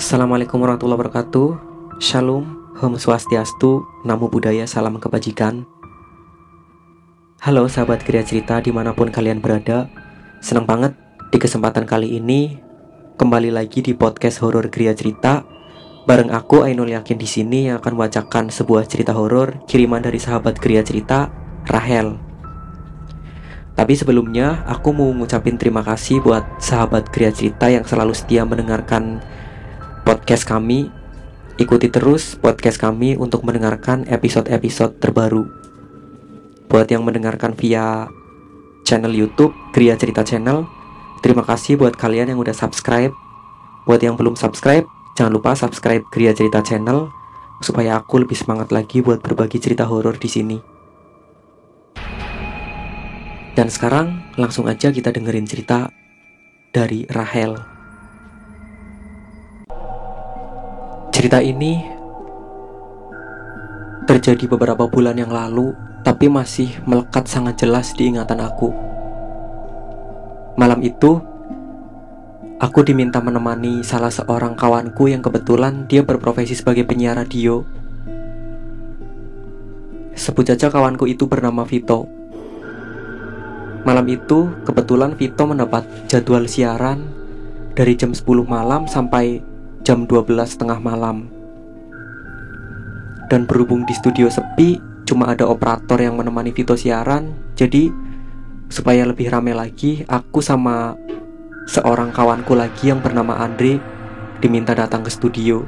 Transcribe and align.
Assalamualaikum 0.00 0.64
warahmatullahi 0.64 0.96
wabarakatuh. 0.96 1.48
Shalom, 2.00 2.72
Om 2.80 2.96
Swastiastu, 2.96 3.84
Namo 4.00 4.32
Buddhaya, 4.32 4.64
Salam 4.64 4.96
Kebajikan. 4.96 5.68
Halo 7.44 7.68
sahabat 7.68 8.00
kriya 8.00 8.24
cerita 8.24 8.64
di 8.64 8.72
mana 8.72 8.96
pun 8.96 9.12
kalian 9.12 9.44
berada. 9.44 9.92
Senang 10.40 10.64
banget 10.64 10.96
di 11.28 11.36
kesempatan 11.36 11.84
kali 11.84 12.16
ini 12.16 12.56
Kembali 13.20 13.52
lagi 13.52 13.84
di 13.84 13.92
podcast 13.92 14.40
horor 14.40 14.72
kriya 14.72 14.96
cerita. 14.96 15.44
Bareng 16.08 16.32
aku 16.32 16.64
Ainul 16.64 16.96
Yakin 16.96 17.20
di 17.20 17.28
sini 17.28 17.68
yang 17.68 17.84
akan 17.84 17.92
membacakan 17.92 18.48
sebuah 18.48 18.88
cerita 18.88 19.12
horor 19.12 19.68
kiriman 19.68 20.00
dari 20.00 20.16
sahabat 20.16 20.56
kriya 20.56 20.80
cerita 20.80 21.28
Rahel. 21.68 22.16
Tapi 23.76 23.92
sebelumnya 23.92 24.64
aku 24.64 24.96
mau 24.96 25.12
ngucapin 25.12 25.60
terima 25.60 25.84
kasih 25.84 26.24
buat 26.24 26.56
sahabat 26.56 27.12
kriya 27.12 27.36
cerita 27.36 27.68
yang 27.68 27.84
selalu 27.84 28.16
setia 28.16 28.48
mendengarkan 28.48 29.20
podcast 30.04 30.48
kami. 30.48 30.88
Ikuti 31.60 31.92
terus 31.92 32.40
podcast 32.40 32.80
kami 32.80 33.20
untuk 33.20 33.44
mendengarkan 33.44 34.08
episode-episode 34.08 34.96
terbaru. 34.96 35.44
Buat 36.72 36.88
yang 36.88 37.04
mendengarkan 37.04 37.52
via 37.52 38.08
channel 38.88 39.12
YouTube 39.12 39.52
Kriya 39.76 40.00
Cerita 40.00 40.24
Channel, 40.24 40.64
terima 41.20 41.44
kasih 41.44 41.76
buat 41.76 41.98
kalian 41.98 42.32
yang 42.32 42.40
udah 42.40 42.56
subscribe. 42.56 43.12
Buat 43.84 44.00
yang 44.00 44.16
belum 44.16 44.40
subscribe, 44.40 44.88
jangan 45.18 45.36
lupa 45.36 45.52
subscribe 45.52 46.06
Kriya 46.08 46.32
Cerita 46.32 46.64
Channel 46.64 47.12
supaya 47.60 48.00
aku 48.00 48.24
lebih 48.24 48.40
semangat 48.40 48.72
lagi 48.72 49.04
buat 49.04 49.20
berbagi 49.20 49.60
cerita 49.60 49.84
horor 49.84 50.16
di 50.16 50.28
sini. 50.32 50.58
Dan 53.52 53.68
sekarang 53.68 54.32
langsung 54.40 54.64
aja 54.64 54.88
kita 54.88 55.12
dengerin 55.12 55.44
cerita 55.44 55.92
dari 56.72 57.04
Rahel. 57.10 57.79
Cerita 61.20 61.44
ini 61.44 61.76
terjadi 64.08 64.56
beberapa 64.56 64.88
bulan 64.88 65.20
yang 65.20 65.28
lalu, 65.28 65.76
tapi 66.00 66.32
masih 66.32 66.80
melekat 66.88 67.28
sangat 67.28 67.60
jelas 67.60 67.92
di 67.92 68.08
ingatan 68.08 68.40
aku. 68.40 68.72
Malam 70.56 70.80
itu, 70.80 71.20
aku 72.56 72.80
diminta 72.88 73.20
menemani 73.20 73.84
salah 73.84 74.08
seorang 74.08 74.56
kawanku 74.56 75.12
yang 75.12 75.20
kebetulan 75.20 75.84
dia 75.92 76.00
berprofesi 76.00 76.56
sebagai 76.56 76.88
penyiar 76.88 77.20
radio. 77.20 77.68
Sebut 80.16 80.48
saja 80.48 80.72
kawanku 80.72 81.04
itu 81.04 81.28
bernama 81.28 81.68
Vito. 81.68 82.08
Malam 83.84 84.08
itu, 84.08 84.48
kebetulan 84.64 85.12
Vito 85.20 85.44
mendapat 85.44 85.84
jadwal 86.08 86.48
siaran 86.48 87.12
dari 87.76 87.92
jam 87.92 88.16
10 88.16 88.24
malam 88.48 88.88
sampai 88.88 89.49
jam 89.90 90.06
12 90.06 90.38
setengah 90.46 90.78
malam. 90.78 91.26
Dan 93.26 93.42
berhubung 93.42 93.82
di 93.82 93.90
studio 93.90 94.30
sepi 94.30 94.78
Cuma 95.02 95.26
ada 95.34 95.50
operator 95.50 95.98
yang 95.98 96.14
menemani 96.14 96.54
Vito 96.54 96.78
siaran 96.78 97.34
Jadi 97.58 97.90
supaya 98.70 99.02
lebih 99.06 99.30
rame 99.30 99.50
lagi 99.50 100.06
Aku 100.06 100.38
sama 100.42 100.94
seorang 101.66 102.14
kawanku 102.14 102.54
lagi 102.54 102.94
yang 102.94 103.02
bernama 103.02 103.42
Andre 103.42 103.82
Diminta 104.38 104.72
datang 104.78 105.02
ke 105.02 105.10
studio. 105.10 105.66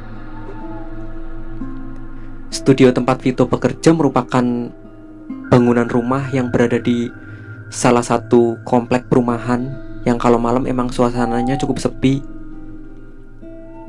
Studio 2.48 2.94
tempat 2.94 3.20
Vito 3.20 3.44
bekerja 3.44 3.92
merupakan 3.92 4.42
bangunan 5.50 5.84
rumah 5.90 6.30
yang 6.32 6.48
berada 6.48 6.80
di 6.80 7.10
salah 7.68 8.00
satu 8.00 8.56
komplek 8.64 9.12
perumahan 9.12 9.76
yang 10.08 10.16
kalau 10.16 10.40
malam 10.40 10.64
emang 10.64 10.88
suasananya 10.88 11.60
cukup 11.60 11.76
sepi 11.84 12.31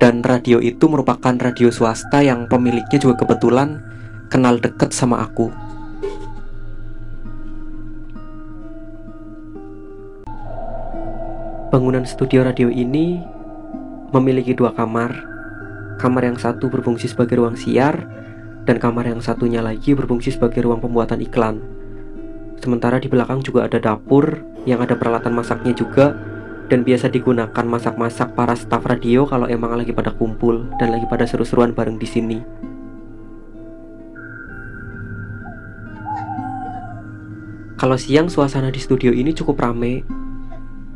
dan 0.03 0.19
radio 0.19 0.59
itu 0.59 0.91
merupakan 0.91 1.31
radio 1.31 1.71
swasta 1.71 2.19
yang 2.19 2.51
pemiliknya 2.51 2.99
juga 2.99 3.23
kebetulan 3.23 3.79
kenal 4.27 4.59
deket 4.59 4.91
sama 4.91 5.23
aku. 5.23 5.47
Bangunan 11.71 12.03
studio 12.03 12.43
radio 12.43 12.67
ini 12.67 13.23
memiliki 14.11 14.51
dua 14.51 14.75
kamar. 14.75 15.23
Kamar 16.03 16.27
yang 16.27 16.35
satu 16.35 16.67
berfungsi 16.67 17.07
sebagai 17.07 17.39
ruang 17.39 17.55
siar 17.55 18.03
dan 18.67 18.83
kamar 18.83 19.07
yang 19.07 19.23
satunya 19.23 19.63
lagi 19.63 19.95
berfungsi 19.95 20.35
sebagai 20.35 20.67
ruang 20.67 20.83
pembuatan 20.83 21.23
iklan. 21.23 21.63
Sementara 22.59 22.99
di 22.99 23.07
belakang 23.07 23.39
juga 23.39 23.71
ada 23.71 23.79
dapur 23.79 24.43
yang 24.67 24.83
ada 24.83 24.99
peralatan 24.99 25.31
masaknya 25.31 25.71
juga 25.71 26.32
dan 26.71 26.87
biasa 26.87 27.11
digunakan 27.11 27.65
masak-masak 27.65 28.31
para 28.37 28.55
staf 28.55 28.87
radio 28.87 29.27
kalau 29.27 29.49
emang 29.51 29.75
lagi 29.75 29.91
pada 29.91 30.15
kumpul 30.15 30.63
dan 30.79 30.95
lagi 30.95 31.03
pada 31.09 31.27
seru-seruan 31.27 31.75
bareng 31.75 31.99
di 31.99 32.07
sini. 32.07 32.39
Kalau 37.83 37.99
siang 37.99 38.31
suasana 38.31 38.71
di 38.71 38.79
studio 38.79 39.11
ini 39.11 39.35
cukup 39.35 39.59
rame. 39.59 40.07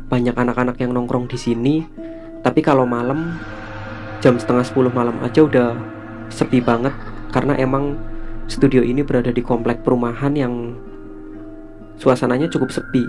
Banyak 0.08 0.32
anak-anak 0.32 0.80
yang 0.80 0.96
nongkrong 0.96 1.28
di 1.28 1.36
sini. 1.36 1.84
Tapi 2.40 2.64
kalau 2.64 2.88
malam 2.88 3.36
jam 4.24 4.40
setengah 4.40 4.64
10 4.64 4.96
malam 4.96 5.20
aja 5.20 5.44
udah 5.44 5.76
sepi 6.32 6.64
banget 6.64 6.96
karena 7.28 7.54
emang 7.60 8.00
studio 8.48 8.80
ini 8.80 9.04
berada 9.04 9.28
di 9.28 9.44
komplek 9.44 9.84
perumahan 9.84 10.32
yang 10.32 10.74
suasananya 12.00 12.48
cukup 12.48 12.72
sepi. 12.72 13.04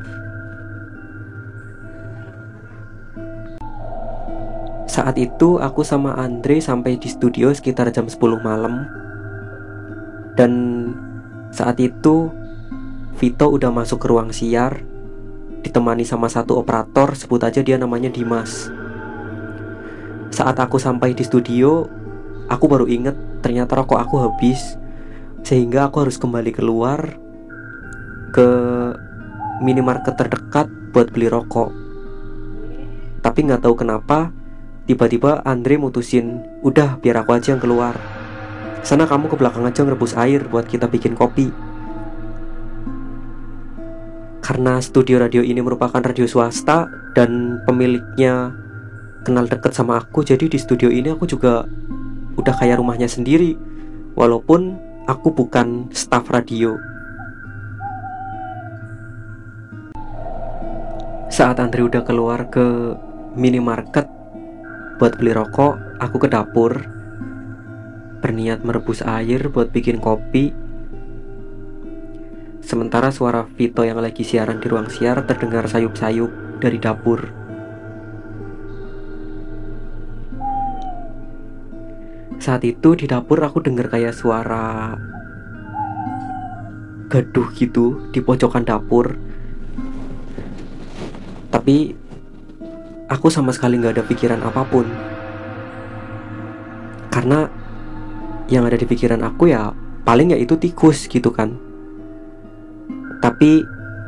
Saat 4.99 5.15
itu 5.15 5.55
aku 5.63 5.79
sama 5.87 6.11
Andre 6.19 6.59
sampai 6.59 6.99
di 6.99 7.07
studio 7.07 7.55
sekitar 7.55 7.87
jam 7.95 8.11
10 8.11 8.19
malam. 8.43 8.83
Dan 10.35 10.51
saat 11.55 11.79
itu 11.79 12.27
Vito 13.15 13.47
udah 13.47 13.71
masuk 13.71 14.03
ke 14.03 14.07
ruang 14.11 14.35
siar 14.35 14.83
Ditemani 15.63 16.03
sama 16.03 16.27
satu 16.31 16.55
operator 16.59 17.15
Sebut 17.15 17.39
aja 17.43 17.59
dia 17.59 17.75
namanya 17.79 18.07
Dimas. 18.11 18.71
Saat 20.35 20.59
aku 20.59 20.75
sampai 20.79 21.15
di 21.15 21.23
studio 21.23 21.88
Aku 22.51 22.67
baru 22.67 22.83
inget 22.88 23.15
ternyata 23.39 23.79
rokok 23.79 24.03
aku 24.03 24.15
habis 24.19 24.75
Sehingga 25.47 25.88
aku 25.88 26.07
harus 26.07 26.19
kembali 26.19 26.51
keluar 26.51 27.15
Ke 28.35 28.47
minimarket 29.63 30.15
terdekat 30.15 30.67
buat 30.91 31.07
beli 31.11 31.31
rokok. 31.31 31.71
Tapi 33.19 33.39
nggak 33.43 33.67
tahu 33.67 33.75
kenapa 33.75 34.38
Tiba-tiba 34.89 35.45
Andre 35.45 35.77
mutusin, 35.77 36.41
udah 36.66 36.97
biar 36.97 37.22
aku 37.22 37.38
aja 37.38 37.53
yang 37.53 37.61
keluar. 37.61 37.94
Sana 38.81 39.05
kamu 39.05 39.29
ke 39.29 39.38
belakang 39.38 39.61
aja 39.61 39.85
ngerebus 39.85 40.17
air 40.17 40.50
buat 40.50 40.66
kita 40.66 40.89
bikin 40.89 41.13
kopi. 41.13 41.53
Karena 44.41 44.81
studio 44.81 45.22
radio 45.22 45.45
ini 45.45 45.61
merupakan 45.61 46.01
radio 46.01 46.25
swasta 46.25 46.89
dan 47.13 47.61
pemiliknya 47.69 48.50
kenal 49.22 49.45
deket 49.45 49.77
sama 49.77 50.01
aku, 50.01 50.25
jadi 50.25 50.50
di 50.50 50.57
studio 50.57 50.89
ini 50.89 51.13
aku 51.13 51.29
juga 51.29 51.69
udah 52.41 52.57
kayak 52.57 52.81
rumahnya 52.81 53.06
sendiri. 53.06 53.53
Walaupun 54.17 54.73
aku 55.06 55.29
bukan 55.29 55.94
staff 55.94 56.33
radio. 56.33 56.73
Saat 61.29 61.61
Andre 61.61 61.85
udah 61.85 62.01
keluar 62.01 62.50
ke 62.50 62.97
minimarket 63.38 64.17
buat 64.99 65.15
beli 65.15 65.31
rokok, 65.31 65.79
aku 66.03 66.19
ke 66.19 66.27
dapur 66.27 66.99
berniat 68.19 68.68
merebus 68.68 69.00
air 69.00 69.47
buat 69.47 69.71
bikin 69.71 70.03
kopi. 70.03 70.51
Sementara 72.59 73.09
suara 73.09 73.47
Vito 73.56 73.81
yang 73.88 74.03
lagi 74.03 74.27
siaran 74.27 74.59
di 74.59 74.68
ruang 74.68 74.91
siar 74.91 75.24
terdengar 75.24 75.65
sayup-sayup 75.71 76.59
dari 76.59 76.77
dapur. 76.77 77.31
Saat 82.44 82.68
itu 82.68 82.94
di 83.00 83.07
dapur 83.07 83.39
aku 83.39 83.63
dengar 83.63 83.88
kayak 83.88 84.12
suara 84.12 85.00
gaduh 87.09 87.47
gitu 87.56 88.12
di 88.12 88.19
pojokan 88.19 88.68
dapur. 88.68 89.15
Tapi 91.50 91.95
aku 93.09 93.27
sama 93.33 93.50
sekali 93.50 93.81
nggak 93.81 94.00
ada 94.00 94.06
pikiran 94.06 94.39
apa 94.45 94.61
pun. 94.69 94.85
Karena 97.09 97.50
yang 98.47 98.69
ada 98.69 98.77
di 98.77 98.85
pikiran 98.85 99.25
aku 99.25 99.50
ya 99.50 99.73
paling 100.06 100.31
ya 100.31 100.38
itu 100.38 100.56
tikus 100.56 101.09
gitu 101.09 101.33
kan. 101.33 101.57
Tapi 103.19 103.65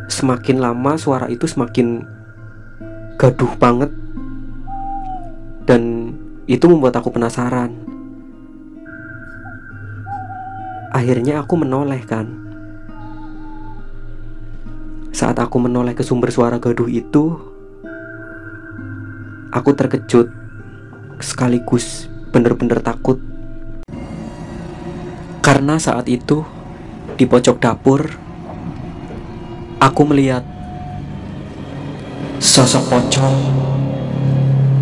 semakin 0.07 0.61
lama 0.61 0.95
suara 0.95 1.27
itu 1.27 1.49
semakin 1.49 2.05
gaduh 3.17 3.51
banget. 3.57 3.89
Dan 5.65 6.13
itu 6.45 6.65
membuat 6.69 6.95
aku 7.01 7.09
penasaran. 7.09 7.73
Akhirnya 10.93 11.41
aku 11.41 11.57
menoleh 11.57 12.05
kan. 12.05 12.27
Saat 15.11 15.39
aku 15.39 15.59
menoleh 15.59 15.93
ke 15.95 16.03
sumber 16.03 16.31
suara 16.33 16.57
gaduh 16.59 16.87
itu 16.87 17.50
Aku 19.51 19.75
terkejut 19.75 20.31
sekaligus 21.19 22.07
bener-bener 22.31 22.79
takut. 22.79 23.19
Karena 25.43 25.75
saat 25.75 26.07
itu 26.07 26.47
di 27.19 27.27
pojok 27.27 27.59
dapur 27.59 28.07
aku 29.83 30.01
melihat 30.07 30.47
sosok 32.39 32.87
pocong 32.87 33.35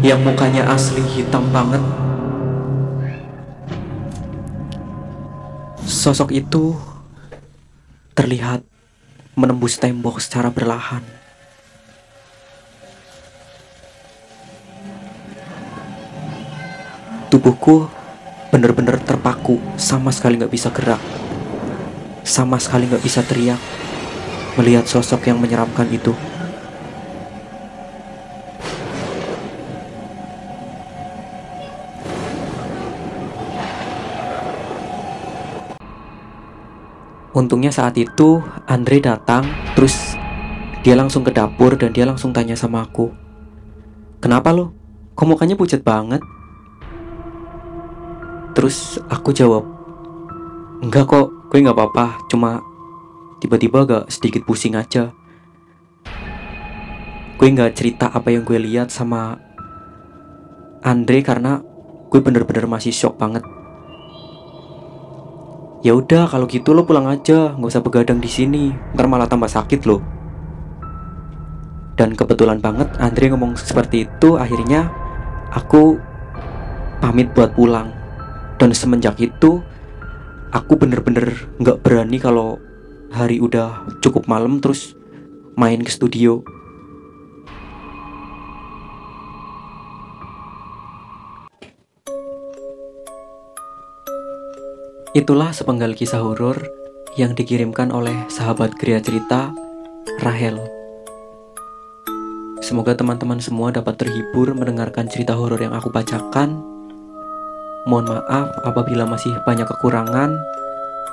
yang 0.06 0.21
mukanya 0.21 0.69
asli 0.69 1.01
hitam 1.18 1.50
banget. 1.50 1.81
Sosok 5.81 6.30
itu 6.30 6.77
terlihat 8.13 8.62
menembus 9.33 9.81
tembok 9.81 10.22
secara 10.22 10.54
berlahan. 10.54 11.19
Tubuhku 17.30 17.86
benar-benar 18.50 18.98
terpaku, 19.06 19.62
sama 19.78 20.10
sekali 20.10 20.42
nggak 20.42 20.50
bisa 20.50 20.74
gerak, 20.74 20.98
sama 22.26 22.58
sekali 22.58 22.90
nggak 22.90 23.06
bisa 23.06 23.22
teriak 23.22 23.62
melihat 24.58 24.90
sosok 24.90 25.30
yang 25.30 25.38
menyeramkan 25.38 25.86
itu. 25.94 26.18
Untungnya 37.30 37.70
saat 37.70 37.94
itu 37.94 38.42
Andre 38.66 38.98
datang, 39.06 39.46
terus 39.78 40.18
dia 40.82 40.98
langsung 40.98 41.22
ke 41.22 41.30
dapur 41.30 41.78
dan 41.78 41.94
dia 41.94 42.10
langsung 42.10 42.34
tanya 42.34 42.58
sama 42.58 42.90
aku, 42.90 43.14
"Kenapa 44.18 44.50
lo? 44.50 44.74
Kok 45.14 45.30
mukanya 45.30 45.54
pucat 45.54 45.86
banget?" 45.86 46.25
Terus 48.60 49.00
aku 49.08 49.32
jawab, 49.32 49.64
enggak 50.84 51.08
kok, 51.08 51.32
gue 51.48 51.64
nggak 51.64 51.80
apa-apa, 51.80 52.28
cuma 52.28 52.60
tiba-tiba 53.40 53.88
agak 53.88 54.12
sedikit 54.12 54.44
pusing 54.44 54.76
aja. 54.76 55.16
Gue 57.40 57.56
nggak 57.56 57.72
cerita 57.72 58.12
apa 58.12 58.36
yang 58.36 58.44
gue 58.44 58.60
lihat 58.60 58.92
sama 58.92 59.40
Andre 60.84 61.24
karena 61.24 61.64
gue 62.12 62.20
bener-bener 62.20 62.68
masih 62.68 62.92
shock 62.92 63.16
banget. 63.16 63.48
Ya 65.80 65.96
udah 65.96 66.28
kalau 66.28 66.44
gitu 66.44 66.76
lo 66.76 66.84
pulang 66.84 67.08
aja, 67.08 67.56
nggak 67.56 67.72
usah 67.72 67.80
begadang 67.80 68.20
di 68.20 68.28
sini, 68.28 68.76
ntar 68.92 69.08
malah 69.08 69.32
tambah 69.32 69.48
sakit 69.48 69.88
lo. 69.88 70.04
Dan 71.96 72.12
kebetulan 72.12 72.60
banget 72.60 72.92
Andre 73.00 73.32
ngomong 73.32 73.56
seperti 73.56 74.04
itu, 74.04 74.36
akhirnya 74.36 74.92
aku 75.56 75.96
pamit 77.00 77.32
buat 77.32 77.56
pulang 77.56 77.99
dan 78.60 78.76
semenjak 78.76 79.16
itu 79.24 79.64
aku 80.52 80.76
bener-bener 80.76 81.48
nggak 81.64 81.80
berani 81.80 82.20
kalau 82.20 82.60
hari 83.10 83.40
udah 83.40 83.88
cukup 84.04 84.28
malam 84.28 84.60
terus 84.60 84.94
main 85.56 85.80
ke 85.82 85.90
studio 85.90 86.44
Itulah 95.10 95.50
sepenggal 95.50 95.98
kisah 95.98 96.22
horor 96.22 96.70
yang 97.18 97.34
dikirimkan 97.34 97.90
oleh 97.90 98.14
sahabat 98.30 98.78
Gria 98.78 99.02
Cerita, 99.02 99.50
Rahel. 100.22 100.62
Semoga 102.62 102.94
teman-teman 102.94 103.42
semua 103.42 103.74
dapat 103.74 103.98
terhibur 103.98 104.54
mendengarkan 104.54 105.10
cerita 105.10 105.34
horor 105.34 105.58
yang 105.58 105.74
aku 105.74 105.90
bacakan 105.90 106.62
Mohon 107.89 108.21
maaf 108.21 108.53
apabila 108.62 109.09
masih 109.09 109.41
banyak 109.50 109.65
kekurangan. 109.65 110.38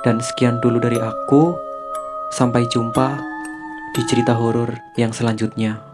Dan 0.05 0.21
sekian 0.21 0.61
dulu 0.61 0.77
dari 0.77 1.01
aku. 1.01 1.57
Sampai 2.29 2.69
jumpa 2.69 3.17
di 3.97 4.05
cerita 4.05 4.37
horor 4.37 4.77
yang 4.93 5.09
selanjutnya. 5.09 5.86